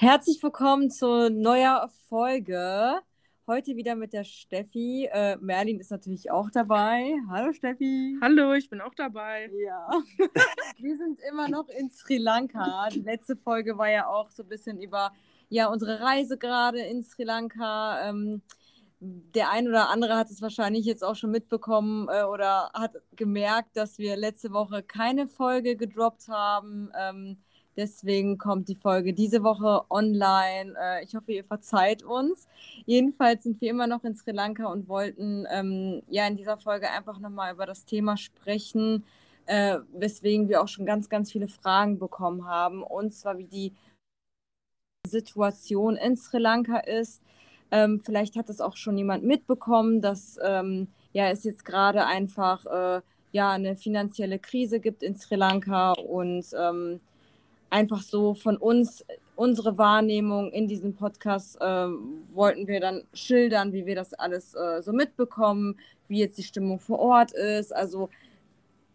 [0.00, 3.00] Herzlich willkommen zur neuer Folge.
[3.48, 5.08] Heute wieder mit der Steffi.
[5.10, 7.16] Äh, Merlin ist natürlich auch dabei.
[7.28, 8.16] Hallo Steffi.
[8.22, 9.50] Hallo, ich bin auch dabei.
[9.60, 9.90] Ja.
[10.78, 12.90] Wir sind immer noch in Sri Lanka.
[12.92, 15.10] Die letzte Folge war ja auch so ein bisschen über
[15.48, 18.08] ja, unsere Reise gerade in Sri Lanka.
[18.08, 18.42] Ähm,
[19.00, 23.76] der ein oder andere hat es wahrscheinlich jetzt auch schon mitbekommen äh, oder hat gemerkt,
[23.76, 26.92] dass wir letzte Woche keine Folge gedroppt haben.
[26.96, 27.38] Ähm,
[27.78, 30.74] Deswegen kommt die Folge diese Woche online.
[30.76, 32.48] Äh, ich hoffe, ihr verzeiht uns.
[32.86, 36.90] Jedenfalls sind wir immer noch in Sri Lanka und wollten ähm, ja in dieser Folge
[36.90, 39.04] einfach nochmal über das Thema sprechen,
[39.46, 42.82] äh, weswegen wir auch schon ganz, ganz viele Fragen bekommen haben.
[42.82, 43.72] Und zwar, wie die
[45.06, 47.22] Situation in Sri Lanka ist.
[47.70, 52.66] Ähm, vielleicht hat es auch schon jemand mitbekommen, dass ähm, ja, es jetzt gerade einfach
[52.66, 56.98] äh, ja, eine finanzielle Krise gibt in Sri Lanka und ähm,
[57.70, 59.04] einfach so von uns,
[59.36, 61.88] unsere Wahrnehmung in diesem Podcast äh,
[62.32, 65.78] wollten wir dann schildern, wie wir das alles äh, so mitbekommen,
[66.08, 67.74] wie jetzt die Stimmung vor Ort ist.
[67.74, 68.08] Also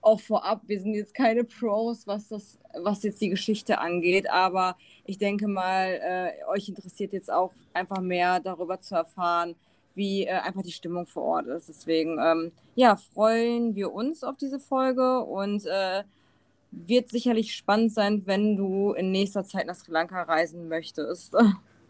[0.02, 4.76] auch vorab, wir sind jetzt keine Pros, was das, was jetzt die Geschichte angeht, aber
[5.05, 9.55] ich denke mal, äh, euch interessiert jetzt auch einfach mehr darüber zu erfahren,
[9.95, 11.70] wie äh, einfach die Stimmung vor Ort ist.
[11.70, 16.03] Deswegen, ähm, ja, freuen wir uns auf diese Folge und äh,
[16.76, 21.36] wird sicherlich spannend sein, wenn du in nächster Zeit nach Sri Lanka reisen möchtest.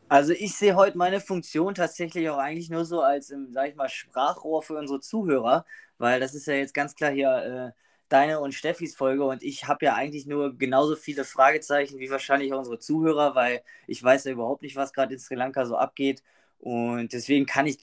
[0.09, 3.75] Also ich sehe heute meine Funktion tatsächlich auch eigentlich nur so als, ähm, sag ich
[3.75, 5.65] mal, Sprachrohr für unsere Zuhörer,
[5.97, 9.67] weil das ist ja jetzt ganz klar hier äh, deine und Steffis Folge und ich
[9.67, 14.25] habe ja eigentlich nur genauso viele Fragezeichen wie wahrscheinlich auch unsere Zuhörer, weil ich weiß
[14.25, 16.21] ja überhaupt nicht, was gerade in Sri Lanka so abgeht
[16.59, 17.79] und deswegen kann ich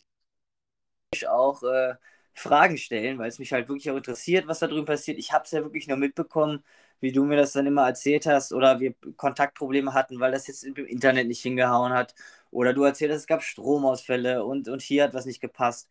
[1.29, 1.95] auch äh,
[2.35, 5.19] Fragen stellen, weil es mich halt wirklich auch interessiert, was da drüben passiert.
[5.19, 6.65] Ich habe es ja wirklich nur mitbekommen,
[7.01, 10.65] wie du mir das dann immer erzählt hast, oder wir Kontaktprobleme hatten, weil das jetzt
[10.65, 12.15] im Internet nicht hingehauen hat.
[12.51, 15.89] Oder du erzählt hast, es gab Stromausfälle und, und hier hat was nicht gepasst.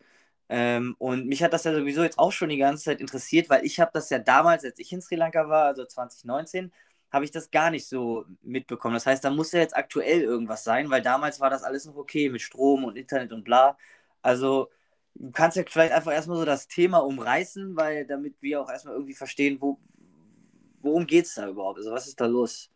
[0.50, 3.66] Ähm, und mich hat das ja sowieso jetzt auch schon die ganze Zeit interessiert, weil
[3.66, 6.72] ich habe das ja damals, als ich in Sri Lanka war, also 2019,
[7.12, 8.96] habe ich das gar nicht so mitbekommen.
[8.96, 11.96] Das heißt, da muss ja jetzt aktuell irgendwas sein, weil damals war das alles noch
[11.96, 13.78] okay mit Strom und Internet und bla.
[14.22, 14.70] Also
[15.16, 18.96] du kannst ja vielleicht einfach erstmal so das Thema umreißen, weil damit wir auch erstmal
[18.96, 19.80] irgendwie verstehen, wo,
[20.82, 21.78] worum geht es da überhaupt?
[21.78, 22.70] Also was ist da los?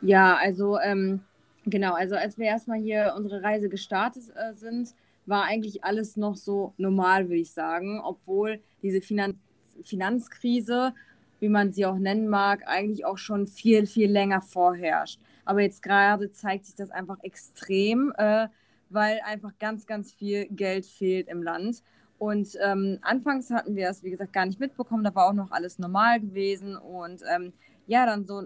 [0.00, 1.20] Ja, also ähm,
[1.64, 4.94] genau, also als wir erstmal hier unsere Reise gestartet äh, sind,
[5.26, 9.38] war eigentlich alles noch so normal, würde ich sagen, obwohl diese Finan
[9.82, 10.94] Finanzkrise,
[11.40, 15.18] wie man sie auch nennen mag, eigentlich auch schon viel, viel länger vorherrscht.
[15.44, 18.48] Aber jetzt gerade zeigt sich das einfach extrem, äh,
[18.90, 21.82] weil einfach ganz, ganz viel Geld fehlt im Land.
[22.22, 25.02] Und ähm, anfangs hatten wir es, wie gesagt, gar nicht mitbekommen.
[25.02, 26.76] Da war auch noch alles normal gewesen.
[26.76, 27.52] Und ähm,
[27.88, 28.44] ja, dann so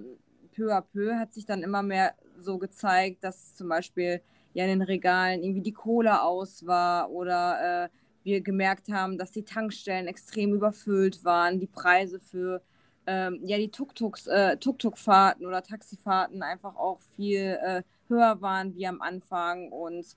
[0.54, 4.22] peu à peu hat sich dann immer mehr so gezeigt, dass zum Beispiel
[4.54, 7.88] ja in den Regalen irgendwie die Cola aus war oder äh,
[8.24, 12.62] wir gemerkt haben, dass die Tankstellen extrem überfüllt waren, die Preise für
[13.06, 18.86] ähm, ja die Tuk-Tuks, äh, Tuk-Tuk-Fahrten oder Taxifahrten einfach auch viel äh, höher waren wie
[18.86, 20.16] am Anfang und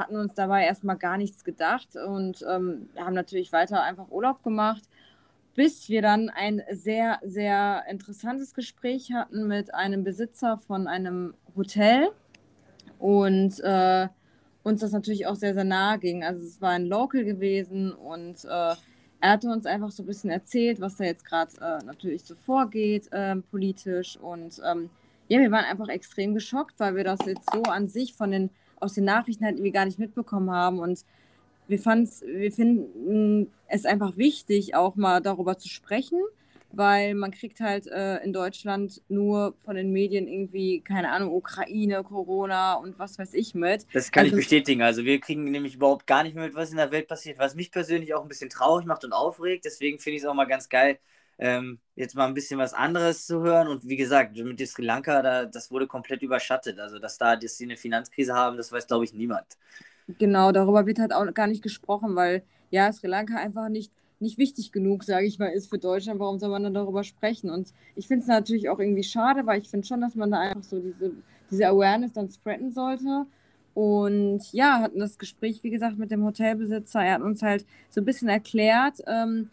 [0.00, 4.82] hatten uns dabei erstmal gar nichts gedacht und ähm, haben natürlich weiter einfach Urlaub gemacht,
[5.54, 12.08] bis wir dann ein sehr, sehr interessantes Gespräch hatten mit einem Besitzer von einem Hotel
[12.98, 14.08] und äh,
[14.62, 16.24] uns das natürlich auch sehr, sehr nahe ging.
[16.24, 18.74] Also es war ein Local gewesen und äh,
[19.22, 22.34] er hatte uns einfach so ein bisschen erzählt, was da jetzt gerade äh, natürlich so
[22.34, 24.88] vorgeht ähm, politisch und ähm,
[25.28, 28.50] ja, wir waren einfach extrem geschockt, weil wir das jetzt so an sich von den
[28.80, 30.78] aus den Nachrichten halt irgendwie gar nicht mitbekommen haben.
[30.78, 31.04] Und
[31.68, 36.18] wir, wir finden es einfach wichtig, auch mal darüber zu sprechen,
[36.72, 42.02] weil man kriegt halt äh, in Deutschland nur von den Medien irgendwie, keine Ahnung, Ukraine,
[42.02, 43.86] Corona und was weiß ich mit.
[43.92, 44.82] Das kann also, ich bestätigen.
[44.82, 47.54] Also wir kriegen nämlich überhaupt gar nicht mehr mit, was in der Welt passiert, was
[47.54, 49.64] mich persönlich auch ein bisschen traurig macht und aufregt.
[49.64, 50.98] Deswegen finde ich es auch mal ganz geil,
[51.40, 53.66] ähm, jetzt mal ein bisschen was anderes zu hören.
[53.66, 56.78] Und wie gesagt, mit Sri Lanka, da, das wurde komplett überschattet.
[56.78, 59.46] Also, dass da dass sie eine Finanzkrise haben, das weiß, glaube ich, niemand.
[60.18, 64.36] Genau, darüber wird halt auch gar nicht gesprochen, weil ja, Sri Lanka einfach nicht, nicht
[64.36, 66.20] wichtig genug, sage ich mal, ist für Deutschland.
[66.20, 67.48] Warum soll man dann darüber sprechen?
[67.48, 70.40] Und ich finde es natürlich auch irgendwie schade, weil ich finde schon, dass man da
[70.40, 71.12] einfach so diese,
[71.50, 73.24] diese Awareness dann spreaden sollte.
[73.72, 77.00] Und ja, hatten das Gespräch, wie gesagt, mit dem Hotelbesitzer.
[77.02, 79.48] Er hat uns halt so ein bisschen erklärt, ähm,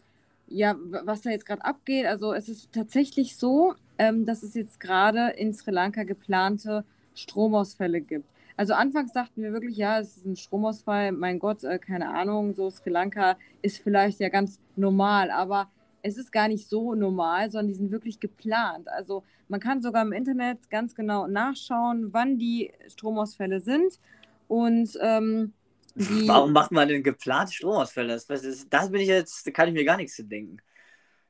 [0.47, 2.05] ja, was da jetzt gerade abgeht.
[2.05, 6.85] Also es ist tatsächlich so, ähm, dass es jetzt gerade in Sri Lanka geplante
[7.15, 8.29] Stromausfälle gibt.
[8.55, 12.55] Also anfangs dachten wir wirklich, ja, es ist ein Stromausfall, mein Gott, äh, keine Ahnung,
[12.55, 15.69] so Sri Lanka ist vielleicht ja ganz normal, aber
[16.01, 18.87] es ist gar nicht so normal, sondern die sind wirklich geplant.
[18.87, 23.99] Also man kann sogar im Internet ganz genau nachschauen, wann die Stromausfälle sind.
[24.47, 25.53] Und ähm,
[25.97, 28.13] die, Warum macht man denn geplante Stromausfälle?
[28.13, 30.57] Das, das, das bin ich jetzt, da kann ich mir gar nichts zu denken.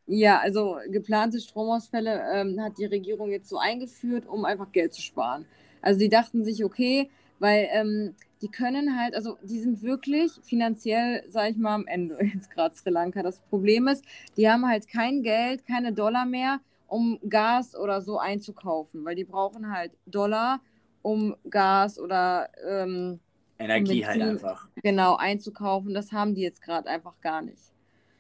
[0.06, 5.02] Ja, also geplante Stromausfälle ähm, hat die Regierung jetzt so eingeführt, um einfach Geld zu
[5.02, 5.46] sparen.
[5.82, 7.10] Also die dachten sich, okay,
[7.40, 12.18] weil ähm, die können halt, also die sind wirklich finanziell, sag ich mal, am Ende
[12.34, 13.22] jetzt gerade Sri Lanka.
[13.22, 14.04] Das Problem ist,
[14.38, 19.26] die haben halt kein Geld, keine Dollar mehr, um Gas oder so einzukaufen, weil die
[19.26, 20.62] brauchen halt Dollar,
[21.02, 23.20] um Gas oder ähm,
[23.60, 24.68] Energie halt einfach.
[24.84, 25.94] Genau, einzukaufen.
[25.94, 27.62] Das haben die jetzt gerade einfach gar nicht.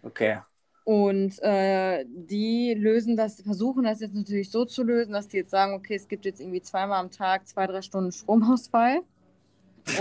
[0.03, 0.39] Okay.
[0.83, 5.51] Und äh, die lösen das, versuchen das jetzt natürlich so zu lösen, dass die jetzt
[5.51, 9.01] sagen, okay, es gibt jetzt irgendwie zweimal am Tag zwei, drei Stunden Stromausfall.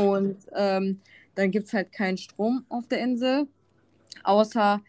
[0.00, 1.00] Und ähm,
[1.34, 3.46] dann gibt es halt keinen Strom auf der Insel,
[4.24, 4.80] außer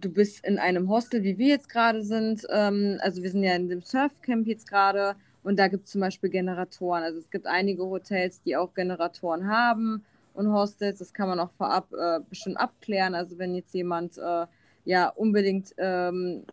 [0.00, 2.46] du bist in einem Hostel, wie wir jetzt gerade sind.
[2.50, 6.00] Ähm, also wir sind ja in dem Surfcamp jetzt gerade und da gibt es zum
[6.00, 7.02] Beispiel Generatoren.
[7.02, 10.04] Also es gibt einige Hotels, die auch Generatoren haben
[10.34, 10.98] und Hostels.
[10.98, 13.14] Das kann man auch vorab äh, bestimmt abklären.
[13.14, 14.46] Also wenn jetzt jemand äh,
[14.84, 16.44] ja unbedingt ähm,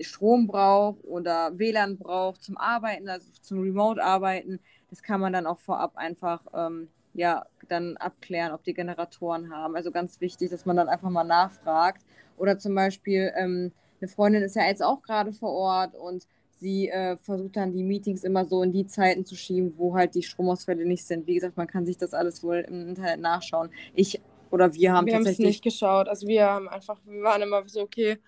[0.00, 5.58] Strom braucht oder WLAN braucht zum Arbeiten, also zum Remote-Arbeiten, das kann man dann auch
[5.58, 9.74] vorab einfach ähm, ja, dann abklären, ob die Generatoren haben.
[9.74, 12.02] Also ganz wichtig, dass man dann einfach mal nachfragt.
[12.36, 16.88] Oder zum Beispiel, ähm, eine Freundin ist ja jetzt auch gerade vor Ort und sie
[16.88, 20.22] äh, versucht dann die Meetings immer so in die Zeiten zu schieben, wo halt die
[20.22, 21.26] Stromausfälle nicht sind.
[21.26, 23.70] Wie gesagt, man kann sich das alles wohl im Internet nachschauen.
[23.94, 24.20] Ich
[24.50, 25.38] oder wir haben wir tatsächlich.
[25.38, 26.08] Wir haben es nicht geschaut.
[26.08, 28.18] Also wir haben einfach, wir waren immer so, okay,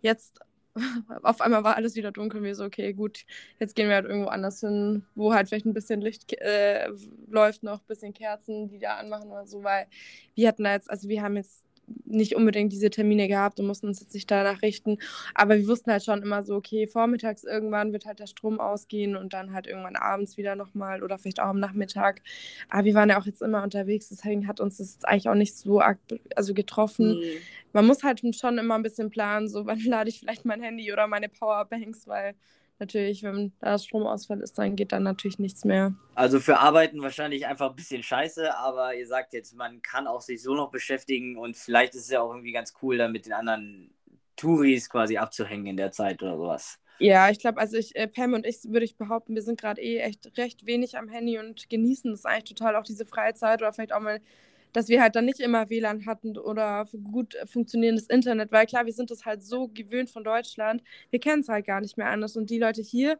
[0.00, 0.40] jetzt
[1.22, 2.42] auf einmal war alles wieder dunkel.
[2.42, 3.24] Wir so, okay, gut,
[3.58, 6.88] jetzt gehen wir halt irgendwo anders hin, wo halt vielleicht ein bisschen Licht äh,
[7.28, 9.86] läuft, noch ein bisschen Kerzen, die da anmachen oder so, weil
[10.34, 11.64] wir hatten da jetzt, also wir haben jetzt
[12.04, 14.98] nicht unbedingt diese Termine gehabt und mussten uns jetzt nicht danach richten.
[15.34, 19.16] Aber wir wussten halt schon immer so, okay, vormittags irgendwann wird halt der Strom ausgehen
[19.16, 22.22] und dann halt irgendwann abends wieder nochmal oder vielleicht auch am Nachmittag.
[22.68, 25.56] Aber wir waren ja auch jetzt immer unterwegs, deswegen hat uns das eigentlich auch nicht
[25.56, 27.18] so also getroffen.
[27.18, 27.38] Nee.
[27.72, 30.92] Man muss halt schon immer ein bisschen planen, so wann lade ich vielleicht mein Handy
[30.92, 32.34] oder meine Powerbanks, weil
[32.80, 35.94] natürlich, wenn da Stromausfall ist, dann geht dann natürlich nichts mehr.
[36.14, 40.20] Also für Arbeiten wahrscheinlich einfach ein bisschen scheiße, aber ihr sagt jetzt, man kann auch
[40.20, 43.26] sich so noch beschäftigen und vielleicht ist es ja auch irgendwie ganz cool, dann mit
[43.26, 43.94] den anderen
[44.36, 46.78] Touris quasi abzuhängen in der Zeit oder sowas.
[47.00, 49.80] Ja, ich glaube, also ich, äh, Pam und ich würde ich behaupten, wir sind gerade
[49.80, 53.72] eh echt recht wenig am Handy und genießen das eigentlich total auch diese Freizeit oder
[53.72, 54.20] vielleicht auch mal
[54.72, 58.92] dass wir halt dann nicht immer WLAN hatten oder gut funktionierendes Internet, weil klar, wir
[58.92, 62.36] sind das halt so gewöhnt von Deutschland, wir kennen es halt gar nicht mehr anders.
[62.36, 63.18] Und die Leute hier,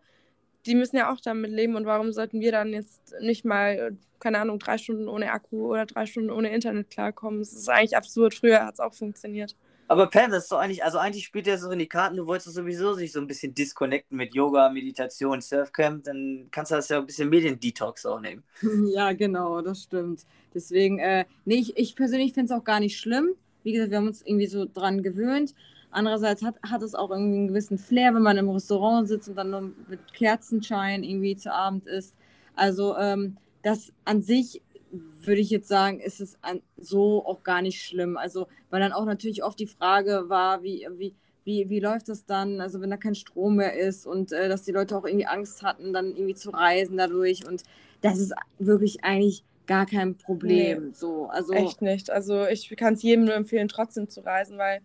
[0.67, 1.77] die müssen ja auch damit leben.
[1.77, 5.87] Und warum sollten wir dann jetzt nicht mal, keine Ahnung, drei Stunden ohne Akku oder
[5.87, 7.41] drei Stunden ohne Internet klarkommen?
[7.41, 8.35] Das ist eigentlich absurd.
[8.35, 9.57] Früher hat es auch funktioniert.
[9.89, 12.27] Aber Pam, das ist doch eigentlich, also eigentlich spielt der so in die Karten, du
[12.27, 16.91] wolltest sowieso sich so ein bisschen disconnecten mit Yoga, Meditation, Surfcamp, dann kannst du das
[16.91, 18.45] ja ein bisschen Mediendetox auch nehmen.
[18.95, 20.27] Ja, genau, das stimmt.
[20.55, 23.31] Deswegen, äh, nee, ich, ich persönlich finde es auch gar nicht schlimm.
[23.63, 25.55] Wie gesagt, wir haben uns irgendwie so dran gewöhnt.
[25.91, 29.37] Andererseits hat, hat es auch irgendwie einen gewissen Flair, wenn man im Restaurant sitzt und
[29.37, 32.15] dann nur mit Kerzenschein irgendwie zu Abend isst.
[32.55, 37.63] Also ähm, das an sich würde ich jetzt sagen, ist es an, so auch gar
[37.63, 38.17] nicht schlimm.
[38.17, 41.15] Also, weil dann auch natürlich oft die Frage war, wie, wie,
[41.45, 44.65] wie, wie läuft das dann, also wenn da kein Strom mehr ist und äh, dass
[44.65, 47.47] die Leute auch irgendwie Angst hatten, dann irgendwie zu reisen dadurch.
[47.47, 47.63] Und
[48.01, 50.87] das ist wirklich eigentlich gar kein Problem.
[50.87, 52.11] Nee, so, also, echt nicht.
[52.11, 54.81] Also ich kann es jedem nur empfehlen, trotzdem zu reisen, weil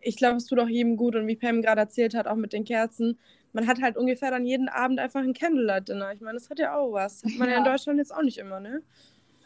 [0.00, 1.14] ich glaube, es tut auch jedem gut.
[1.16, 3.18] Und wie Pam gerade erzählt hat, auch mit den Kerzen,
[3.52, 6.12] man hat halt ungefähr dann jeden Abend einfach ein Candlelight-Dinner.
[6.12, 7.22] Ich meine, das hat ja auch was.
[7.24, 7.54] Hat man ja.
[7.54, 8.82] ja in Deutschland jetzt auch nicht immer, ne?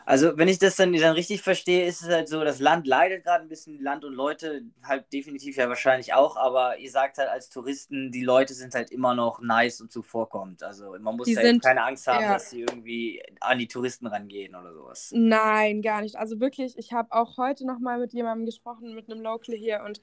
[0.06, 3.24] Also, wenn ich das dann, dann richtig verstehe, ist es halt so, das Land leidet
[3.24, 7.30] gerade ein bisschen, Land und Leute halt definitiv ja wahrscheinlich auch, aber ihr sagt halt
[7.30, 10.62] als Touristen, die Leute sind halt immer noch nice und zuvorkommend.
[10.62, 12.34] Also, man muss halt keine Angst haben, ja.
[12.34, 15.10] dass sie irgendwie an die Touristen rangehen oder sowas.
[15.14, 16.16] Nein, gar nicht.
[16.16, 20.00] Also wirklich, ich habe auch heute nochmal mit jemandem gesprochen, mit einem Local hier und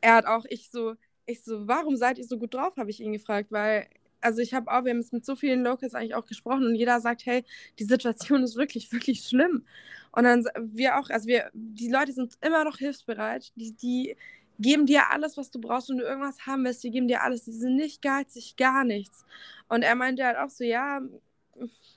[0.00, 0.94] er hat auch, ich so,
[1.26, 3.86] ich so, warum seid ihr so gut drauf, habe ich ihn gefragt, weil
[4.24, 6.74] also ich habe auch, wir haben es mit so vielen Locals eigentlich auch gesprochen und
[6.74, 7.44] jeder sagt, hey,
[7.78, 9.64] die Situation ist wirklich, wirklich schlimm.
[10.12, 14.16] Und dann wir auch, also wir, die Leute sind immer noch hilfsbereit, die, die
[14.58, 17.44] geben dir alles, was du brauchst, wenn du irgendwas haben willst, die geben dir alles,
[17.44, 19.24] die sind nicht geizig, gar nichts.
[19.68, 21.00] Und er meinte halt auch so, ja,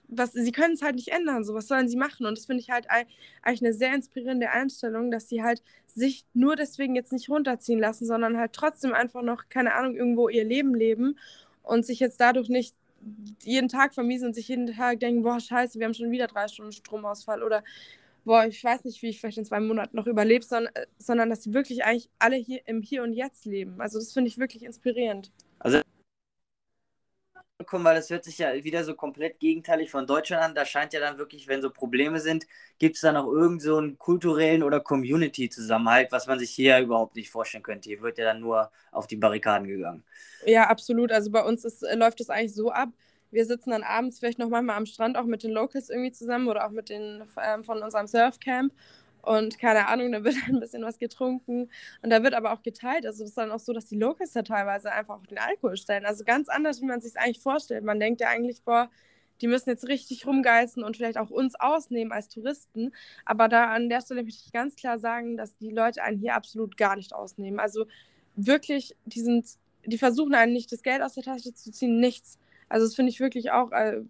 [0.07, 2.25] was, sie können es halt nicht ändern, so was sollen sie machen?
[2.25, 6.55] Und das finde ich halt eigentlich eine sehr inspirierende Einstellung, dass sie halt sich nur
[6.55, 10.75] deswegen jetzt nicht runterziehen lassen, sondern halt trotzdem einfach noch, keine Ahnung, irgendwo ihr Leben
[10.75, 11.17] leben
[11.67, 12.75] und sich jetzt dadurch nicht
[13.43, 16.47] jeden Tag vermiesen und sich jeden Tag denken, boah, scheiße, wir haben schon wieder drei
[16.47, 17.63] Stunden Stromausfall oder
[18.25, 21.29] boah, ich weiß nicht, wie ich vielleicht in zwei Monaten noch überlebe, sondern, äh, sondern
[21.29, 23.79] dass sie wirklich eigentlich alle hier im Hier und Jetzt leben.
[23.79, 25.31] Also das finde ich wirklich inspirierend.
[25.59, 25.81] Also
[27.59, 30.55] weil das hört sich ja wieder so komplett gegenteilig von Deutschland an.
[30.55, 32.45] Da scheint ja dann wirklich, wenn so Probleme sind,
[32.77, 37.15] gibt es dann auch irgend so einen kulturellen oder Community-Zusammenhalt, was man sich hier überhaupt
[37.15, 37.89] nicht vorstellen könnte.
[37.89, 40.03] Hier wird ja dann nur auf die Barrikaden gegangen.
[40.45, 41.11] Ja, absolut.
[41.11, 42.89] Also bei uns ist, läuft es eigentlich so ab,
[43.31, 46.47] wir sitzen dann abends vielleicht noch manchmal am Strand auch mit den Locals irgendwie zusammen
[46.47, 48.71] oder auch mit den ähm, von unserem Surfcamp.
[49.21, 51.69] Und keine Ahnung, da wird ein bisschen was getrunken.
[52.01, 53.05] Und da wird aber auch geteilt.
[53.05, 55.77] Also es ist dann auch so, dass die Locals da teilweise einfach auch den Alkohol
[55.77, 56.05] stellen.
[56.05, 57.83] Also ganz anders, wie man sich eigentlich vorstellt.
[57.83, 58.89] Man denkt ja eigentlich, boah,
[59.41, 62.93] die müssen jetzt richtig rumgeißen und vielleicht auch uns ausnehmen als Touristen.
[63.25, 66.35] Aber da an der Stelle möchte ich ganz klar sagen, dass die Leute einen hier
[66.35, 67.59] absolut gar nicht ausnehmen.
[67.59, 67.85] Also
[68.35, 69.47] wirklich, die sind,
[69.85, 72.39] die versuchen einen nicht das Geld aus der Tasche zu ziehen, nichts.
[72.69, 74.01] Also das finde ich wirklich auch, äh,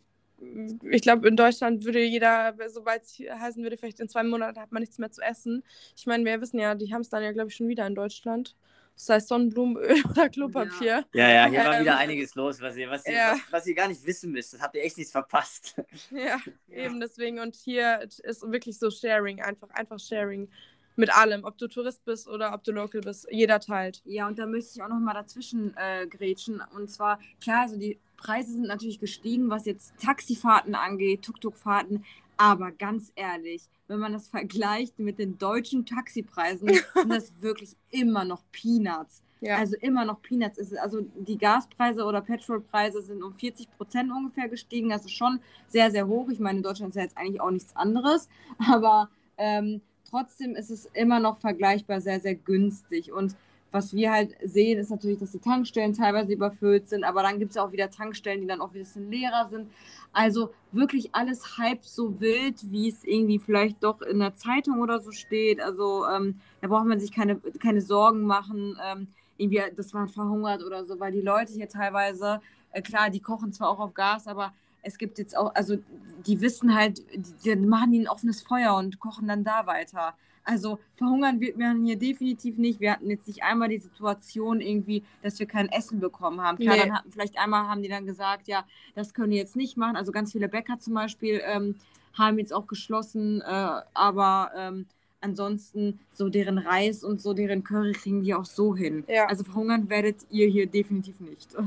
[0.91, 4.71] ich glaube, in Deutschland würde jeder, sobald es heißen würde, vielleicht in zwei Monaten hat
[4.71, 5.63] man nichts mehr zu essen.
[5.95, 7.95] Ich meine, wir wissen ja, die haben es dann ja, glaube ich, schon wieder in
[7.95, 8.55] Deutschland.
[8.95, 11.05] Das heißt Sonnenblumenöl oder Klopapier.
[11.13, 13.31] Ja, ja, hier ähm, war wieder einiges los, was ihr, was, ihr, ja.
[13.33, 14.53] was, was, ihr gar nicht wissen müsst.
[14.53, 15.75] Das habt ihr echt nichts verpasst.
[16.09, 16.19] Ja,
[16.67, 17.39] ja, eben deswegen.
[17.39, 20.49] Und hier ist wirklich so Sharing, einfach, einfach Sharing
[20.97, 23.27] mit allem, ob du Tourist bist oder ob du Local bist.
[23.31, 24.01] Jeder teilt.
[24.05, 26.61] Ja, und da müsste ich auch noch mal dazwischen äh, grätschen.
[26.75, 32.03] Und zwar, klar, also die Preise sind natürlich gestiegen, was jetzt Taxifahrten angeht, Tuk-Tuk-Fahrten.
[32.35, 38.25] Aber ganz ehrlich, wenn man das vergleicht mit den deutschen Taxipreisen, sind das wirklich immer
[38.25, 39.23] noch Peanuts.
[39.39, 39.57] Ja.
[39.57, 40.57] Also immer noch Peanuts.
[40.57, 44.89] Ist, also die Gaspreise oder Petrolpreise sind um 40 Prozent ungefähr gestiegen.
[44.89, 46.29] Das ist schon sehr, sehr hoch.
[46.29, 48.29] Ich meine, in Deutschland ist ja jetzt eigentlich auch nichts anderes.
[48.57, 53.11] Aber ähm, trotzdem ist es immer noch vergleichbar sehr, sehr günstig.
[53.11, 53.35] Und
[53.71, 57.51] was wir halt sehen, ist natürlich, dass die Tankstellen teilweise überfüllt sind, aber dann gibt
[57.51, 59.69] es ja auch wieder Tankstellen, die dann auch ein bisschen leerer sind.
[60.13, 64.99] Also wirklich alles halb so wild, wie es irgendwie vielleicht doch in der Zeitung oder
[64.99, 65.61] so steht.
[65.61, 70.63] Also ähm, da braucht man sich keine, keine Sorgen machen, ähm, irgendwie, dass man verhungert
[70.63, 72.39] oder so, weil die Leute hier teilweise,
[72.71, 74.53] äh, klar, die kochen zwar auch auf Gas, aber
[74.87, 75.77] es gibt jetzt auch, also
[76.25, 80.15] die wissen halt, die, die machen ein offenes Feuer und kochen dann da weiter.
[80.43, 82.79] Also verhungern wird man hier definitiv nicht.
[82.79, 86.57] Wir hatten jetzt nicht einmal die Situation irgendwie, dass wir kein Essen bekommen haben.
[86.57, 86.83] Klar, nee.
[86.83, 88.65] dann hatten vielleicht einmal haben die dann gesagt, ja,
[88.95, 89.97] das können die jetzt nicht machen.
[89.97, 91.75] Also ganz viele Bäcker zum Beispiel ähm,
[92.13, 94.85] haben jetzt auch geschlossen, äh, aber ähm,
[95.19, 99.03] ansonsten so deren Reis und so deren Curry kriegen die auch so hin.
[99.09, 99.25] Ja.
[99.25, 101.57] Also verhungern werdet ihr hier definitiv nicht.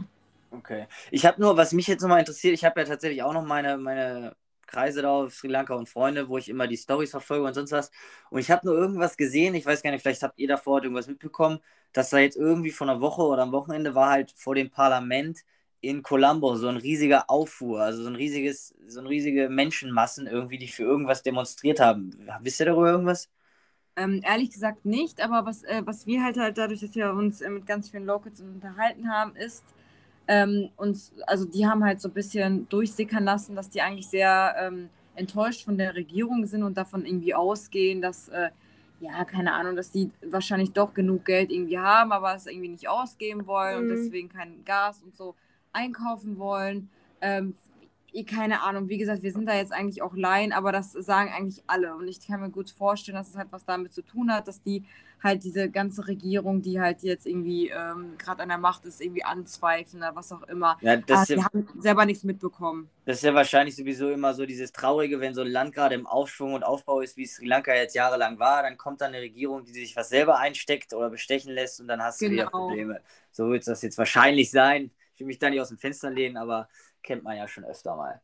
[0.50, 0.87] Okay.
[1.11, 3.78] Ich habe nur, was mich jetzt nochmal interessiert, ich habe ja tatsächlich auch noch meine,
[3.78, 7.54] meine Kreise da auf Sri Lanka und Freunde, wo ich immer die Stories verfolge und
[7.54, 7.90] sonst was.
[8.30, 11.07] Und ich habe nur irgendwas gesehen, ich weiß gar nicht, vielleicht habt ihr davor irgendwas
[11.07, 11.61] mitbekommen,
[11.92, 15.40] dass da jetzt irgendwie von einer Woche oder am Wochenende war halt vor dem Parlament
[15.80, 20.59] in Colombo so ein riesiger Auffuhr, also so ein riesiges, so ein riesige Menschenmassen irgendwie,
[20.59, 22.11] die für irgendwas demonstriert haben.
[22.42, 23.30] Wisst ihr darüber irgendwas?
[23.97, 27.40] Ähm, ehrlich gesagt nicht, aber was, äh, was wir halt halt dadurch, dass wir uns
[27.40, 29.64] äh, mit ganz vielen Locals unterhalten haben, ist,
[30.28, 30.96] ähm, und
[31.26, 35.64] also die haben halt so ein bisschen durchsickern lassen, dass die eigentlich sehr ähm, enttäuscht
[35.64, 38.50] von der Regierung sind und davon irgendwie ausgehen, dass, äh,
[39.00, 42.88] ja, keine Ahnung, dass die wahrscheinlich doch genug Geld irgendwie haben, aber es irgendwie nicht
[42.88, 43.90] ausgeben wollen mhm.
[43.90, 45.34] und deswegen kein Gas und so
[45.72, 46.90] einkaufen wollen.
[47.20, 47.54] Ähm,
[48.26, 51.62] keine Ahnung, wie gesagt, wir sind da jetzt eigentlich auch Laien, aber das sagen eigentlich
[51.66, 51.94] alle.
[51.94, 54.62] Und ich kann mir gut vorstellen, dass es halt was damit zu tun hat, dass
[54.62, 54.84] die
[55.22, 59.24] halt diese ganze Regierung, die halt jetzt irgendwie ähm, gerade an der Macht ist, irgendwie
[59.24, 60.78] anzweifeln oder was auch immer.
[60.80, 62.88] Ja, das die ja, haben selber nichts mitbekommen.
[63.04, 66.06] Das ist ja wahrscheinlich sowieso immer so dieses Traurige, wenn so ein Land gerade im
[66.06, 69.64] Aufschwung und Aufbau ist, wie Sri Lanka jetzt jahrelang war, dann kommt dann eine Regierung,
[69.64, 72.42] die sich was selber einsteckt oder bestechen lässt und dann hast du genau.
[72.42, 73.00] wieder Probleme.
[73.30, 74.90] So wird das jetzt wahrscheinlich sein.
[75.14, 76.68] Ich will mich da nicht aus dem Fenster lehnen, aber
[77.02, 78.20] kennt man ja schon öfter mal.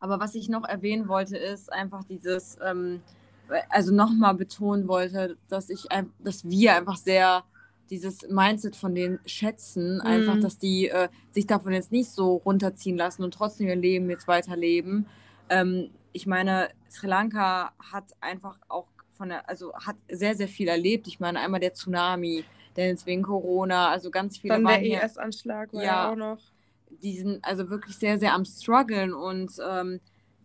[0.00, 3.02] Aber was ich noch erwähnen wollte, ist einfach dieses, ähm,
[3.68, 5.86] also nochmal betonen wollte, dass ich,
[6.18, 7.44] dass wir einfach sehr
[7.90, 10.00] dieses Mindset von denen schätzen, mhm.
[10.02, 14.10] einfach, dass die äh, sich davon jetzt nicht so runterziehen lassen und trotzdem ihr Leben
[14.10, 15.06] jetzt weiterleben.
[15.48, 18.86] Ähm, ich meine, Sri Lanka hat einfach auch
[19.16, 21.06] von der, also hat sehr, sehr viel erlebt.
[21.06, 22.44] Ich meine, einmal der Tsunami,
[22.76, 24.54] denn jetzt wegen Corona, also ganz viele.
[24.54, 26.38] Dann der ES-Anschlag war ja, ja auch noch
[27.02, 30.00] die sind also wirklich sehr, sehr am struggeln und ähm,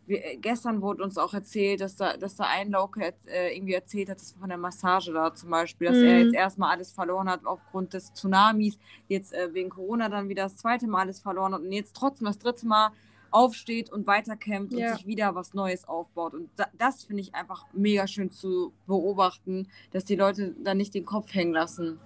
[0.05, 4.10] wir, gestern wurde uns auch erzählt, dass da, dass da ein Local äh, irgendwie erzählt
[4.10, 6.03] hat, dass von der Massage da zum Beispiel, dass mhm.
[6.05, 10.43] er jetzt erstmal alles verloren hat aufgrund des Tsunamis, jetzt äh, wegen Corona dann wieder
[10.43, 12.91] das zweite Mal alles verloren hat und jetzt trotzdem das dritte Mal
[13.31, 14.91] aufsteht und weiterkämpft ja.
[14.91, 16.33] und sich wieder was Neues aufbaut.
[16.33, 20.93] Und da, das finde ich einfach mega schön zu beobachten, dass die Leute da nicht
[20.93, 22.00] den Kopf hängen lassen.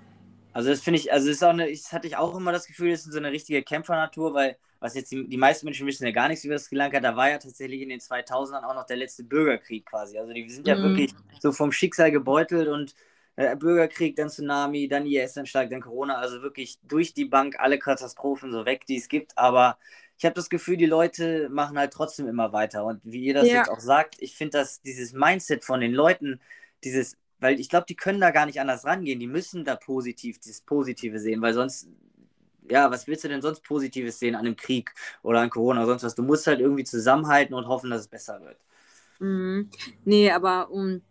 [0.54, 2.66] Also das finde ich, also das ist auch eine, ich hatte ich auch immer das
[2.66, 6.06] Gefühl, das ist so eine richtige Kämpfernatur, weil was jetzt die, die meisten Menschen wissen
[6.06, 8.86] ja gar nichts über Sri Lanka, da war ja tatsächlich in den 2000ern auch noch
[8.86, 10.18] der letzte Bürgerkrieg quasi.
[10.18, 10.84] Also die sind ja mhm.
[10.84, 12.94] wirklich so vom Schicksal gebeutelt und
[13.38, 18.52] äh, Bürgerkrieg, dann Tsunami, dann IS-Anschlag, dann Corona, also wirklich durch die Bank alle Katastrophen
[18.52, 19.38] so weg, die es gibt.
[19.38, 19.78] Aber
[20.18, 22.84] ich habe das Gefühl, die Leute machen halt trotzdem immer weiter.
[22.84, 23.58] Und wie ihr das ja.
[23.58, 26.42] jetzt auch sagt, ich finde, dass dieses Mindset von den Leuten,
[26.84, 29.20] dieses, weil ich glaube, die können da gar nicht anders rangehen.
[29.20, 31.88] Die müssen da positiv, dieses Positive sehen, weil sonst
[32.70, 34.94] ja, was willst du denn sonst Positives sehen an einem Krieg
[35.24, 36.16] oder an Corona oder sonst was?
[36.16, 38.58] Du musst halt irgendwie zusammenhalten und hoffen, dass es besser wird.
[39.20, 39.70] Mhm.
[40.06, 41.02] Nee, aber um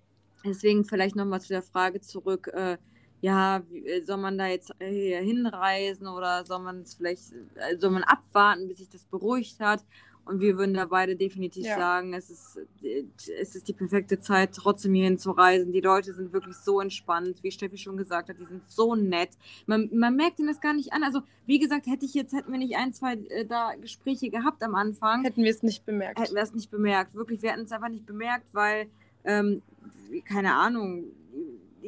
[0.45, 2.79] deswegen vielleicht nochmal zu der Frage zurück, äh,
[3.21, 7.91] ja, äh, soll man da jetzt hier hinreisen oder soll man es vielleicht, äh, soll
[7.91, 9.85] man abwarten, bis sich das beruhigt hat?
[10.27, 11.79] Und wir würden da beide definitiv ja.
[11.79, 15.73] sagen, es ist, es ist die perfekte Zeit, trotzdem hier hinzureisen.
[15.73, 19.31] Die Leute sind wirklich so entspannt, wie Steffi schon gesagt hat, die sind so nett.
[19.67, 21.05] Man, man merkt ihnen das gar nicht an.
[21.05, 24.65] Also, wie gesagt, hätte ich jetzt, hätten wir nicht ein, zwei äh, da Gespräche gehabt
[24.65, 25.23] am Anfang.
[25.23, 26.19] Hätten wir es nicht bemerkt.
[26.19, 27.15] Hätten wir es nicht bemerkt.
[27.15, 28.89] Wirklich, wir hätten es einfach nicht bemerkt, weil,
[29.23, 29.63] ähm,
[30.25, 31.05] keine Ahnung,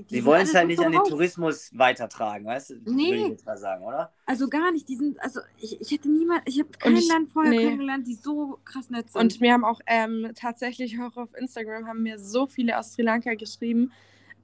[0.04, 2.74] die Sie wollen es halt nicht an den Tourismus weitertragen, weißt du?
[2.84, 3.10] Nee.
[3.10, 4.12] Würde ich jetzt mal sagen, oder?
[4.26, 4.88] Also gar nicht.
[4.88, 7.64] Die sind, also ich, ich hätte niemand, ich habe kein ich, Land vorher nee.
[7.64, 9.20] kennengelernt, die so krass nett sind.
[9.20, 13.02] Und mir haben auch ähm, tatsächlich auch auf Instagram haben mir so viele aus Sri
[13.02, 13.92] Lanka geschrieben.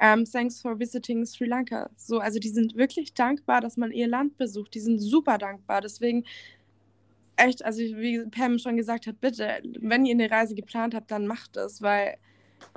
[0.01, 1.89] Um, ähm, thanks for visiting Sri Lanka.
[1.97, 4.75] So, also die sind wirklich dankbar, dass man ihr Land besucht.
[4.75, 5.81] Die sind super dankbar.
[5.81, 6.25] Deswegen
[7.37, 11.27] echt, also wie Pam schon gesagt hat, bitte, wenn ihr eine Reise geplant habt, dann
[11.27, 12.17] macht es, weil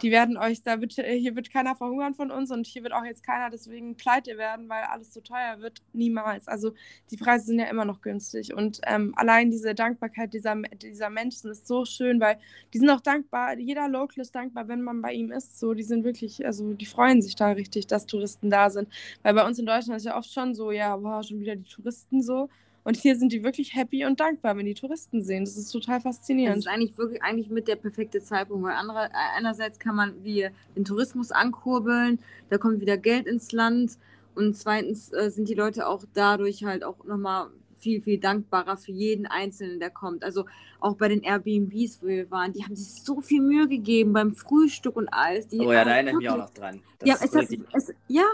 [0.02, 3.04] die werden euch, da wird, hier wird keiner verhungern von uns und hier wird auch
[3.04, 5.82] jetzt keiner deswegen pleite werden, weil alles so teuer wird.
[5.94, 6.48] Niemals.
[6.48, 6.74] Also
[7.12, 8.54] die Preise sind ja immer noch günstig.
[8.54, 12.38] Und ähm, allein diese Dankbarkeit dieser, dieser Menschen ist so schön, weil
[12.74, 15.60] die sind auch dankbar, jeder Local ist dankbar, wenn man bei ihm ist.
[15.60, 18.90] So, die sind wirklich, also die freuen sich da richtig, dass Touristen da sind.
[19.24, 21.70] Weil bei uns in Deutschland ist ja oft schon so, ja, boah, schon wieder die
[21.70, 22.50] Touristen so.
[22.88, 25.44] Und hier sind die wirklich happy und dankbar, wenn die Touristen sehen.
[25.44, 26.60] Das ist total faszinierend.
[26.60, 30.48] Das ist eigentlich wirklich eigentlich mit der perfekte Zeitpunkt, weil andere, einerseits kann man wie
[30.74, 33.98] den Tourismus ankurbeln, da kommt wieder Geld ins Land
[34.36, 38.92] und zweitens äh, sind die Leute auch dadurch halt auch nochmal viel, viel dankbarer für
[38.92, 40.24] jeden Einzelnen, der kommt.
[40.24, 40.46] Also
[40.80, 44.36] auch bei den Airbnbs, wo wir waren, die haben sich so viel Mühe gegeben beim
[44.36, 45.48] Frühstück und alles.
[45.48, 46.82] Die oh ja, da erinnere ich mich auch noch dran.
[47.00, 48.26] Das ja, es hat, es, ja,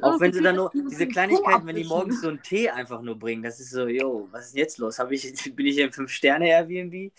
[0.00, 3.18] auch wenn sie dann nur diese Kleinigkeiten, wenn die morgens so einen Tee einfach nur
[3.18, 4.98] bringen, das ist so, yo, was ist denn jetzt los?
[5.10, 7.12] ich, bin ich hier im Fünf-Sterne-Airbnb?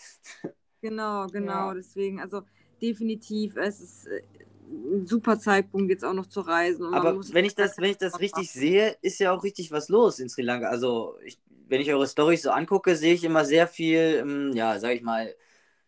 [0.80, 1.74] Genau, genau, ja.
[1.74, 2.42] deswegen, also
[2.80, 4.22] definitiv, es ist äh,
[4.68, 6.92] ein super Zeitpunkt jetzt auch noch zu reisen.
[6.92, 10.18] Aber wenn ich das, wenn ich das richtig sehe, ist ja auch richtig was los
[10.18, 10.68] in Sri Lanka.
[10.68, 14.78] Also ich, wenn ich eure Storys so angucke, sehe ich immer sehr viel, ähm, ja,
[14.78, 15.34] sag ich mal,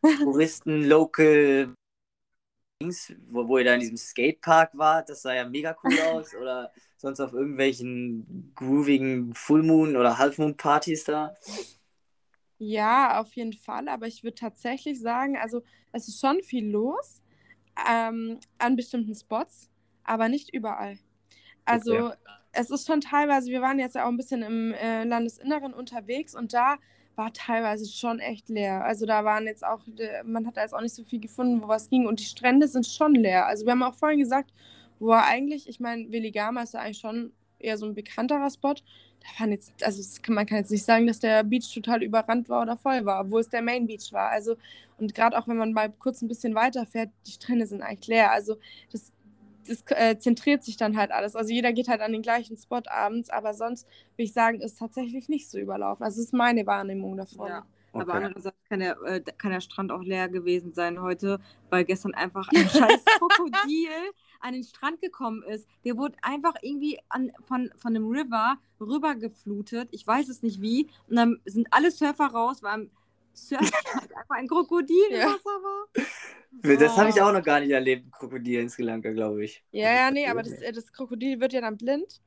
[0.23, 1.75] Touristen, Local
[2.81, 6.35] wo, wo ihr da in diesem Skatepark wart, das sah ja mega cool aus.
[6.35, 11.35] Oder sonst auf irgendwelchen groovigen Full Moon oder Half Moon Partys da.
[12.59, 13.89] Ja, auf jeden Fall.
[13.89, 15.63] Aber ich würde tatsächlich sagen, also
[15.93, 17.23] es ist schon viel los
[17.89, 19.71] ähm, an bestimmten Spots,
[20.05, 20.99] aber nicht überall.
[21.65, 22.17] Also okay.
[22.53, 26.35] Es ist schon teilweise, wir waren jetzt ja auch ein bisschen im äh, Landesinneren unterwegs
[26.35, 26.77] und da
[27.19, 28.85] war teilweise schon echt leer.
[28.85, 29.81] Also da waren jetzt auch,
[30.25, 32.07] man hat da jetzt auch nicht so viel gefunden, wo was ging.
[32.07, 33.47] Und die Strände sind schon leer.
[33.47, 34.53] Also wir haben auch vorhin gesagt,
[35.01, 38.75] wo eigentlich, ich meine, Veligama ist ja eigentlich schon eher so ein bekannterer Spot.
[38.75, 42.49] Da waren jetzt, also kann, man kann jetzt nicht sagen, dass der Beach total überrannt
[42.49, 44.31] war oder voll war, wo es der Main Beach war.
[44.31, 44.57] Also,
[44.99, 48.07] und gerade auch wenn man mal kurz ein bisschen weiter fährt, die Strände sind eigentlich
[48.07, 48.31] leer.
[48.31, 48.57] Also
[48.93, 49.13] das
[49.67, 51.37] das äh, zentriert sich dann halt alles.
[51.37, 54.79] Also jeder geht halt an den gleichen Spot abends, aber sonst würde ich sagen, ist
[54.79, 56.05] tatsächlich nicht so überlaufen.
[56.05, 57.49] Also das ist meine Wahrnehmung davon.
[57.49, 57.67] Ja.
[57.93, 58.03] Okay.
[58.03, 61.41] Aber andererseits kann der, äh, kann der Strand auch leer gewesen sein heute,
[61.71, 63.91] weil gestern einfach ein scheiß Krokodil
[64.41, 65.67] an den Strand gekommen ist.
[65.85, 69.89] Der wurde einfach irgendwie an, von, von einem River rübergeflutet.
[69.91, 70.89] Ich weiß es nicht wie.
[71.09, 72.91] Und dann sind alle Surfer raus, weil
[73.47, 75.89] Surfen einfach ein Krokodil im Wasser war.
[76.77, 79.65] Das habe ich auch noch gar nicht erlebt, ein Krokodil in Sri Lanka, glaube ich.
[79.71, 82.21] Ja, ja, nee, aber das, äh, das Krokodil wird ja dann blind.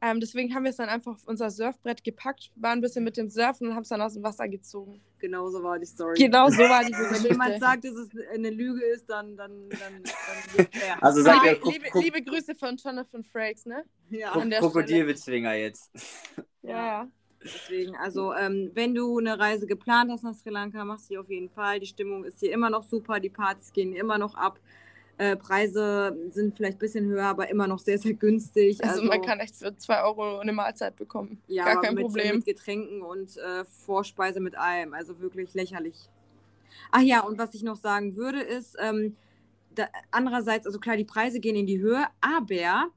[0.00, 3.16] Ähm, deswegen haben wir es dann einfach auf unser Surfbrett gepackt, waren ein bisschen mit
[3.16, 5.00] dem Surfen und haben es dann aus dem Wasser gezogen.
[5.18, 6.14] Genau so war die Story.
[6.16, 7.14] Genau so war die Geschichte.
[7.24, 10.02] Wenn jemand sagt, dass es eine Lüge ist, dann, dann, dann,
[10.56, 10.66] dann
[11.00, 13.84] Also sagt ja, liebe, liebe, Grüße von Jonathan Frakes, ne?
[14.10, 14.30] Ja.
[14.30, 15.90] Krokodilwitzwinger jetzt.
[16.62, 17.08] Ja, ja.
[17.42, 21.18] Deswegen, also ähm, wenn du eine Reise geplant hast nach Sri Lanka, machst du die
[21.18, 21.80] auf jeden Fall.
[21.80, 24.58] Die Stimmung ist hier immer noch super, die Partys gehen immer noch ab.
[25.18, 28.82] Äh, Preise sind vielleicht ein bisschen höher, aber immer noch sehr, sehr günstig.
[28.82, 31.40] Also, also man kann echt für 2 Euro eine Mahlzeit bekommen.
[31.48, 32.36] Ja, Gar kein mit, Problem.
[32.36, 34.94] Mit Getränken und äh, Vorspeise mit allem.
[34.94, 36.08] Also wirklich lächerlich.
[36.92, 39.16] Ach ja, und was ich noch sagen würde, ist, ähm,
[39.74, 42.90] da, andererseits, also klar, die Preise gehen in die Höhe, aber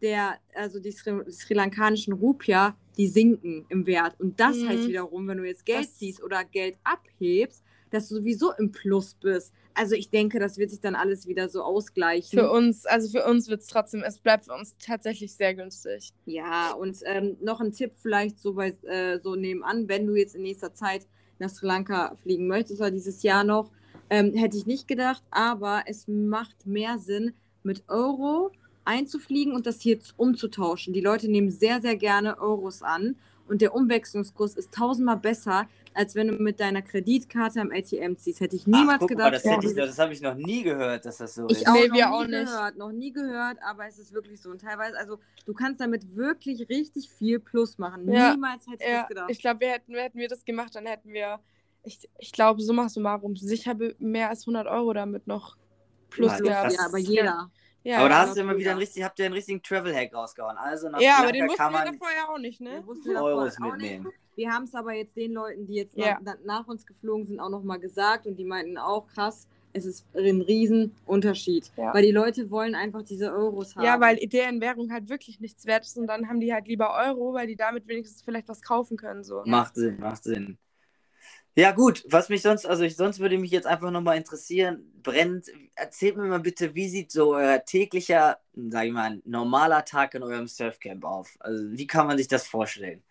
[0.00, 4.14] der, also die Sri, Sri Lankanischen Rupia, die sinken im Wert.
[4.20, 4.68] Und das Mhm.
[4.68, 8.70] heißt wiederum, wenn du jetzt Geld Das- ziehst oder Geld abhebst, dass du sowieso im
[8.72, 9.54] Plus bist.
[9.72, 12.38] Also ich denke, das wird sich dann alles wieder so ausgleichen.
[12.38, 16.10] Für uns, also für uns wird es trotzdem, es bleibt für uns tatsächlich sehr günstig.
[16.26, 20.34] Ja, und ähm, noch ein Tipp vielleicht so bei äh, so nebenan, wenn du jetzt
[20.34, 21.06] in nächster Zeit
[21.38, 23.70] nach Sri Lanka fliegen möchtest oder dieses Jahr noch,
[24.10, 27.32] ähm, hätte ich nicht gedacht, aber es macht mehr Sinn,
[27.62, 28.50] mit Euro
[28.90, 30.92] einzufliegen und das hier umzutauschen.
[30.92, 33.14] Die Leute nehmen sehr, sehr gerne Euros an
[33.48, 38.40] und der Umwechslungskurs ist tausendmal besser, als wenn du mit deiner Kreditkarte am ATM ziehst.
[38.40, 39.26] Hätte ich niemals Ach, guck gedacht.
[39.26, 41.62] mal, das, dass hätte ich, das habe ich noch nie gehört, dass das so ich
[41.62, 41.68] ist.
[41.68, 42.46] auch Nee, noch wir nie auch nicht.
[42.46, 44.50] gehört, noch nie gehört, aber es ist wirklich so.
[44.50, 48.08] Und teilweise, also du kannst damit wirklich richtig viel Plus machen.
[48.08, 49.30] Ja, Niemals hätte ich Ja, das gedacht.
[49.30, 51.40] ich glaube, wir hätten, hätten wir das gemacht, dann hätten wir,
[51.82, 55.56] ich, ich glaube, summa summarum, sicher mehr als 100 Euro damit noch
[56.08, 56.72] plus Ja, gehabt.
[56.72, 57.50] ja, aber jeder.
[57.82, 60.56] Ja, aber da hast du immer wieder einen richtig, habt ihr einen richtigen Travel-Hack rausgehauen.
[60.58, 62.70] Also nach ja, aber den wussten wir vorher auch nicht, ne?
[62.74, 63.82] Wir wussten davon Euros auch nicht.
[63.82, 64.12] mitnehmen.
[64.36, 66.18] Wir haben es aber jetzt den Leuten, die jetzt Ja.
[66.22, 70.04] nach, nach uns geflogen sind, auch nochmal gesagt und die meinten auch krass, es ist
[70.14, 71.70] ein Riesenunterschied.
[71.76, 71.94] Ja.
[71.94, 73.84] Weil die Leute wollen einfach diese Euros haben.
[73.84, 76.94] Ja, weil deren Währung halt wirklich nichts wert ist und dann haben die halt lieber
[76.94, 79.22] Euro, weil die damit wenigstens vielleicht was kaufen können.
[79.24, 79.42] So.
[79.46, 80.58] Macht Sinn, macht Sinn.
[81.60, 85.48] Ja, gut, was mich sonst, also ich, sonst würde mich jetzt einfach nochmal interessieren, brennt,
[85.74, 90.22] erzählt mir mal bitte, wie sieht so euer täglicher, sag ich mal, normaler Tag in
[90.22, 91.36] eurem Surfcamp auf?
[91.38, 93.02] Also wie kann man sich das vorstellen?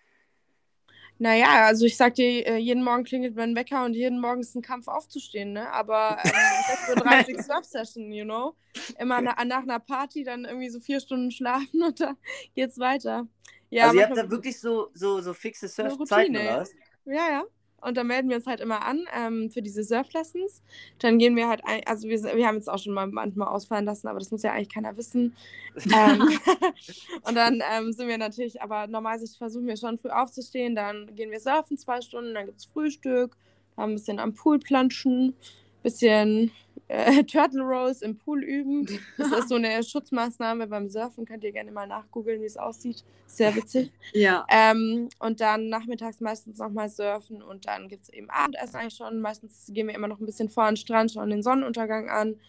[1.19, 4.55] Naja, also ich sag dir, äh, jeden Morgen klingelt mein Wecker und jeden Morgen ist
[4.55, 5.71] ein Kampf aufzustehen, ne?
[5.71, 8.55] Aber ähm, 6.30 Uhr Surf-Session, you know?
[8.97, 12.17] Immer na, nach einer Party dann irgendwie so vier Stunden schlafen und dann
[12.55, 13.27] geht's weiter.
[13.69, 16.71] Ja, also ihr habt da wirklich so, so, so fixe Surfzeiten oder was?
[17.05, 17.43] Ja, ja.
[17.81, 20.61] Und dann melden wir uns halt immer an ähm, für diese Surf-Lessons.
[20.99, 23.85] Dann gehen wir halt, ein, also wir, wir haben jetzt auch schon mal manchmal ausfallen
[23.85, 25.35] lassen, aber das muss ja eigentlich keiner wissen.
[25.75, 26.39] ähm,
[27.23, 30.75] und dann ähm, sind wir natürlich, aber normalerweise versuchen wir schon früh aufzustehen.
[30.75, 33.35] Dann gehen wir surfen zwei Stunden, dann gibt es Frühstück,
[33.75, 35.33] dann ein bisschen am Pool planschen,
[35.83, 36.51] bisschen
[36.89, 38.87] äh, Turtle Rose im Pool üben.
[39.17, 41.25] Das ist so eine Schutzmaßnahme beim Surfen.
[41.25, 43.03] Könnt ihr gerne mal nachgoogeln, wie es aussieht.
[43.27, 43.91] Sehr witzig.
[44.13, 44.45] ja.
[44.49, 49.21] Ähm, und dann nachmittags meistens nochmal surfen und dann gibt es eben Abendessen eigentlich schon.
[49.21, 52.39] Meistens gehen wir immer noch ein bisschen vor an den Strand, schauen den Sonnenuntergang an.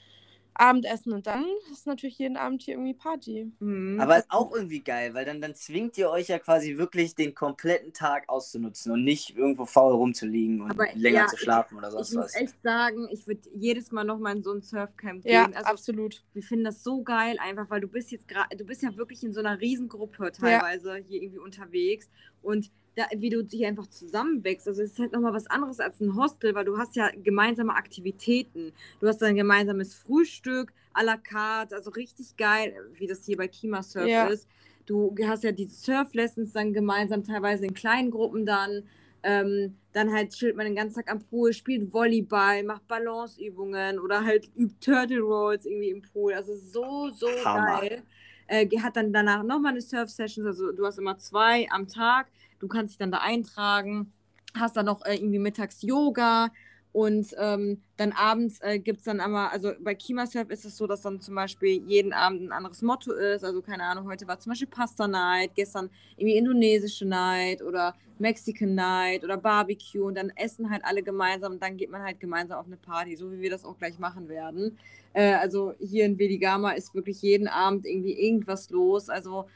[0.60, 3.50] Abendessen und dann ist natürlich jeden Abend hier irgendwie Party.
[3.60, 3.98] Mhm.
[3.98, 7.34] Aber ist auch irgendwie geil, weil dann, dann zwingt ihr euch ja quasi wirklich den
[7.34, 11.88] kompletten Tag auszunutzen und nicht irgendwo faul rumzuliegen und Aber länger ja, zu schlafen oder
[11.88, 12.34] ich sonst muss was.
[12.34, 15.56] echt sagen, ich würde jedes Mal nochmal in so ein Surfcamp Ja, gehen.
[15.56, 16.22] Also absolut.
[16.34, 19.24] wir finden das so geil, einfach weil du bist jetzt gerade, du bist ja wirklich
[19.24, 22.10] in so einer Riesengruppe teilweise hier irgendwie unterwegs
[22.42, 24.66] und da, wie du dich einfach zusammenwächst.
[24.68, 27.74] Also es ist halt nochmal was anderes als ein Hostel, weil du hast ja gemeinsame
[27.74, 28.72] Aktivitäten.
[29.00, 33.48] Du hast ein gemeinsames Frühstück à la carte, also richtig geil, wie das hier bei
[33.48, 34.26] Kima Surf Ja.
[34.26, 34.48] ist.
[34.86, 38.82] Du hast ja diese Surf-Lessons dann gemeinsam, teilweise in kleinen Gruppen dann.
[39.22, 44.24] Ähm, dann halt chillt man den ganzen Tag am Pool, spielt Volleyball, macht Balanceübungen oder
[44.24, 46.32] halt übt Turtle Rolls irgendwie im Pool.
[46.32, 47.80] Also so, so Hammer.
[47.82, 48.02] geil.
[48.50, 52.26] Äh, hat dann danach nochmal eine Surf-Session, also du hast immer zwei am Tag.
[52.58, 54.12] Du kannst dich dann da eintragen,
[54.58, 56.50] hast dann noch äh, irgendwie mittags Yoga
[56.92, 60.76] und ähm, dann abends äh, gibt es dann aber, also bei Kima Surf ist es
[60.76, 63.44] so, dass dann zum Beispiel jeden Abend ein anderes Motto ist.
[63.44, 68.74] Also keine Ahnung, heute war zum Beispiel Pasta Night, gestern irgendwie indonesische Night oder Mexican
[68.74, 72.58] Night oder Barbecue und dann essen halt alle gemeinsam und dann geht man halt gemeinsam
[72.58, 74.76] auf eine Party, so wie wir das auch gleich machen werden.
[75.12, 79.08] Äh, also hier in Veligama ist wirklich jeden Abend irgendwie irgendwas los.
[79.08, 79.46] Also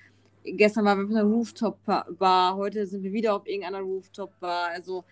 [0.44, 4.68] gestern waren wir auf einer Rooftop-Bar, heute sind wir wieder auf irgendeiner Rooftop-Bar.
[4.72, 5.04] Also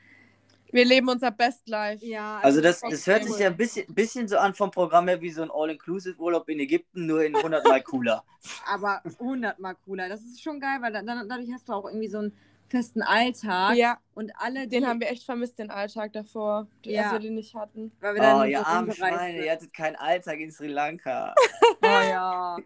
[0.72, 2.04] Wir leben unser Best Life.
[2.04, 2.40] ja.
[2.42, 5.20] Also das, trotzdem das hört sich ja ein bisschen, bisschen so an vom Programm her
[5.20, 8.24] wie so ein All-Inclusive-Urlaub in Ägypten, nur in 100 Mal cooler.
[8.66, 10.08] aber hundertmal cooler.
[10.08, 12.36] Das ist schon geil, weil dann, dadurch hast du auch irgendwie so einen
[12.68, 17.02] festen Alltag Ja, und alle, den die- haben wir echt vermisst, den Alltag davor, Ja.
[17.02, 17.92] als wir den nicht hatten.
[18.00, 21.34] weil wir dann Oh, ihr armen Schweine, ihr hattet keinen Alltag in Sri Lanka.
[21.60, 22.56] Oh ja,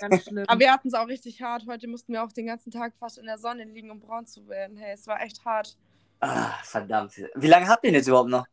[0.00, 0.44] ganz schlimm.
[0.46, 1.66] Aber wir hatten es auch richtig hart.
[1.66, 4.46] Heute mussten wir auch den ganzen Tag fast in der Sonne liegen, um braun zu
[4.48, 4.76] werden.
[4.76, 5.76] Hey, es war echt hart.
[6.22, 7.20] Ah, verdammt.
[7.34, 8.46] Wie lange habt ihr denn jetzt überhaupt noch?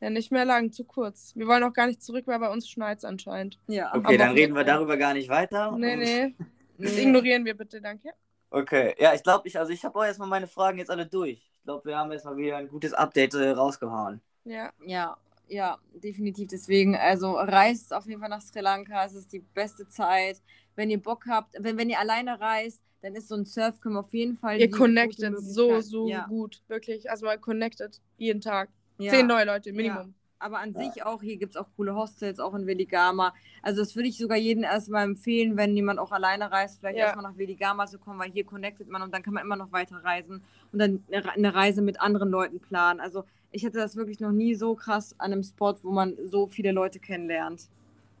[0.00, 1.32] Ja, nicht mehr lang, zu kurz.
[1.36, 3.60] Wir wollen auch gar nicht zurück, weil bei uns schneit es anscheinend.
[3.68, 3.88] ja.
[3.94, 5.70] Okay, Aber dann reden wir darüber gar nicht weiter.
[5.72, 6.34] Nee, nee.
[6.76, 8.10] Das ignorieren wir bitte, danke.
[8.50, 11.38] Okay, ja, ich glaube, ich, also ich habe auch erstmal meine Fragen jetzt alle durch.
[11.38, 14.20] Ich glaube, wir haben erstmal wieder ein gutes Update äh, rausgehauen.
[14.44, 14.72] Ja.
[14.84, 16.48] Ja, ja, definitiv.
[16.48, 19.04] Deswegen, also reist auf jeden Fall nach Sri Lanka.
[19.04, 20.42] Es ist die beste Zeit.
[20.74, 24.14] Wenn ihr Bock habt, wenn, wenn ihr alleine reist, dann ist so ein Surfcamp auf
[24.14, 26.26] jeden Fall Ihr connectet so, so ja.
[26.26, 26.62] gut.
[26.68, 27.10] Wirklich.
[27.10, 28.70] Also man connectet jeden Tag.
[28.96, 29.12] Ja.
[29.12, 30.14] Zehn neue Leute, Minimum.
[30.38, 30.84] aber an ja.
[30.84, 33.34] sich auch, hier gibt es auch coole Hostels, auch in Veligama.
[33.60, 37.06] Also das würde ich sogar jedem erstmal empfehlen, wenn jemand auch alleine reist, vielleicht ja.
[37.06, 39.70] erstmal nach Veligama zu kommen, weil hier connectet man und dann kann man immer noch
[39.70, 43.00] weiter reisen und dann eine Reise mit anderen Leuten planen.
[43.00, 46.46] Also ich hatte das wirklich noch nie so krass an einem Spot, wo man so
[46.46, 47.68] viele Leute kennenlernt.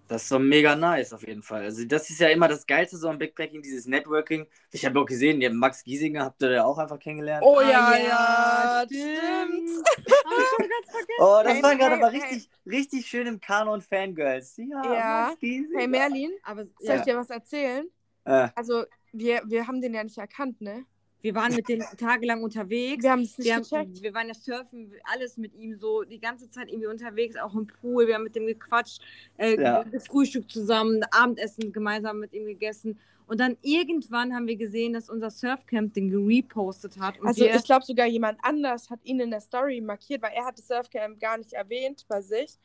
[0.06, 1.62] Das ist so mega nice auf jeden Fall.
[1.62, 4.46] Also das ist ja immer das Geilste so am Backpacking, dieses Networking.
[4.70, 7.42] Ich habe auch gesehen, ihr Max Giesinger habt ihr ja auch einfach kennengelernt.
[7.42, 9.86] Oh ja, ah, ja, ja, stimmt.
[11.18, 12.70] oh, das hey, war gerade hey, aber richtig, hey.
[12.70, 14.56] richtig schön im Kanon Fangirls.
[14.58, 15.26] Ja, ja.
[15.28, 15.78] Max Giesinger.
[15.78, 16.96] Hey Merlin, aber, soll ja.
[16.96, 17.86] ich dir was erzählen?
[18.24, 18.48] Äh.
[18.54, 20.84] Also wir, wir haben den ja nicht erkannt, ne?
[21.24, 23.02] Wir waren mit dem tagelang unterwegs.
[23.02, 24.02] Wir haben es nicht wir, gecheckt.
[24.02, 27.66] wir waren ja surfen, alles mit ihm so die ganze Zeit irgendwie unterwegs, auch im
[27.66, 28.06] Pool.
[28.06, 29.00] Wir haben mit dem gequatscht,
[29.38, 29.86] äh, ja.
[30.06, 32.98] Frühstück zusammen, Abendessen gemeinsam mit ihm gegessen.
[33.26, 37.14] Und dann irgendwann haben wir gesehen, dass unser Surfcamp den gerepostet hat.
[37.24, 40.58] also ich glaube sogar jemand anders hat ihn in der Story markiert, weil er hat
[40.58, 42.58] das Surfcamp gar nicht erwähnt bei sich.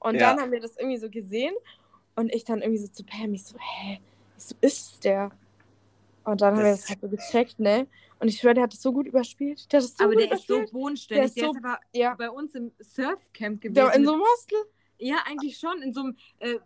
[0.00, 0.30] Und ja.
[0.30, 1.54] dann haben wir das irgendwie so gesehen
[2.14, 4.00] und ich dann irgendwie so zu Pam, ich so, hä,
[4.38, 5.32] so ist es der?
[6.24, 7.86] Und dann das haben wir das halt so gecheckt, ne?
[8.18, 9.70] Und ich schwöre, der hat es so gut überspielt.
[9.72, 10.64] Der so aber der überspielt.
[10.64, 11.18] ist so bodenständig.
[11.18, 12.14] Der ist, der so, ist aber ja.
[12.14, 13.74] bei uns im Surfcamp gewesen.
[13.74, 14.58] Der in so einem Hostel?
[14.98, 16.58] Ja, eigentlich schon, in so einem äh,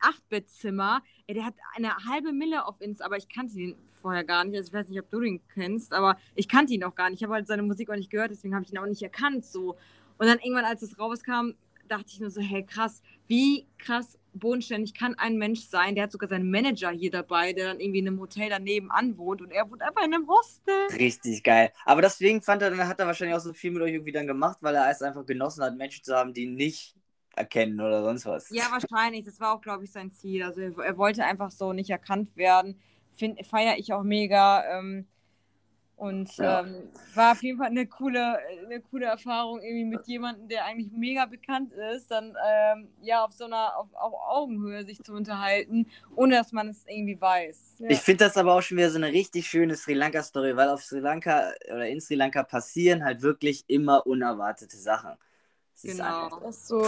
[0.00, 1.02] Achtbettzimmer.
[1.28, 4.56] Ja, der hat eine halbe Mille auf Insta, aber ich kannte ihn vorher gar nicht.
[4.56, 7.20] Also ich weiß nicht, ob du ihn kennst, aber ich kannte ihn auch gar nicht.
[7.20, 9.44] Ich habe halt seine Musik auch nicht gehört, deswegen habe ich ihn auch nicht erkannt.
[9.44, 9.76] So.
[10.18, 11.52] Und dann irgendwann, als es rauskam,
[11.88, 15.94] dachte ich nur so, hey krass, wie krass bodenständig kann ein Mensch sein.
[15.94, 19.42] Der hat sogar seinen Manager hier dabei, der dann irgendwie in einem Hotel daneben anwohnt
[19.42, 20.74] und er wohnt einfach in einem Hostel.
[20.98, 21.72] Richtig geil.
[21.84, 24.26] Aber deswegen fand er, dann hat er wahrscheinlich auch so viel mit euch irgendwie dann
[24.26, 26.94] gemacht, weil er es einfach genossen hat, Menschen zu haben, die ihn nicht
[27.34, 28.50] erkennen oder sonst was.
[28.50, 29.24] Ja, wahrscheinlich.
[29.24, 30.42] Das war auch, glaube ich, sein Ziel.
[30.42, 32.80] Also er, er, wollte einfach so nicht erkannt werden.
[33.48, 34.64] Feiere ich auch mega.
[34.78, 35.06] Ähm,
[35.96, 36.60] und ja.
[36.60, 40.92] ähm, war auf jeden Fall eine coole, eine coole Erfahrung, irgendwie mit jemandem, der eigentlich
[40.92, 45.86] mega bekannt ist, dann ähm, ja auf so einer auf, auf, Augenhöhe sich zu unterhalten,
[46.14, 47.76] ohne dass man es irgendwie weiß.
[47.78, 47.88] Ja.
[47.88, 50.82] Ich finde das aber auch schon wieder so eine richtig schöne Sri Lanka-Story, weil auf
[50.82, 55.12] Sri Lanka oder in Sri Lanka passieren halt wirklich immer unerwartete Sachen.
[55.72, 56.26] Das genau.
[56.26, 56.82] Ist das ist so.
[56.82, 56.84] Äh,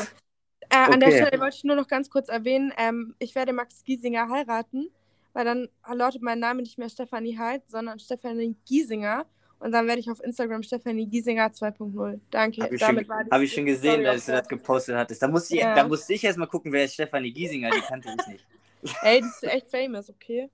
[0.70, 0.92] okay.
[0.92, 4.28] An der Stelle wollte ich nur noch ganz kurz erwähnen, ähm, ich werde Max Giesinger
[4.28, 4.90] heiraten
[5.38, 9.24] weil dann lautet mein Name nicht mehr Stefanie Heid, sondern Stefanie Giesinger.
[9.60, 12.18] Und dann werde ich auf Instagram Stefanie Giesinger 2.0.
[12.28, 12.62] Danke.
[12.64, 15.22] Habe ich, schon, hab ich schon gesehen, dass du das gepostet hattest.
[15.22, 15.76] Da musste ich, ja.
[15.76, 18.46] da musste ich erstmal gucken, wer ist Stefanie Giesinger, die kannte ich nicht.
[19.02, 20.50] Ey, die ist echt famous, okay?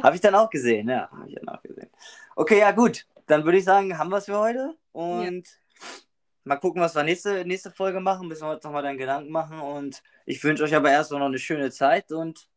[0.00, 1.10] Habe ich dann auch gesehen, ja.
[1.10, 1.90] Habe ich dann auch gesehen.
[2.36, 3.06] Okay, ja gut.
[3.26, 4.76] Dann würde ich sagen, haben wir es für heute.
[4.92, 5.88] Und ja.
[6.44, 8.28] mal gucken, was wir nächste, nächste Folge machen.
[8.28, 9.58] Müssen wir uns nochmal dann Gedanken machen.
[9.58, 12.48] Und ich wünsche euch aber erstmal noch eine schöne Zeit und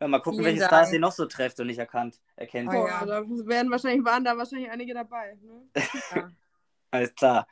[0.00, 2.68] ja, mal gucken, welche Stars ihr noch so trefft und nicht erkannt, erkennt.
[2.70, 3.04] Oh, ja.
[3.04, 5.38] Da werden wahrscheinlich, waren da wahrscheinlich einige dabei.
[5.42, 5.82] Ne?
[6.14, 6.28] Ja.
[6.90, 7.46] Alles klar.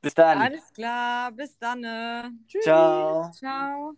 [0.00, 0.38] Bis dann.
[0.38, 1.82] Alles klar, bis dann.
[2.46, 2.64] Tschüss.
[2.64, 3.30] Ciao.
[3.32, 3.94] Ciao.